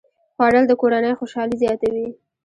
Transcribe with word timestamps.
خوړل 0.35 0.65
د 0.67 0.71
کورنۍ 0.81 1.13
خوشالي 1.19 1.55
زیاته 1.61 1.87
وي 1.93 2.07